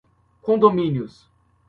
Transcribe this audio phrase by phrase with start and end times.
[0.41, 1.29] condôminos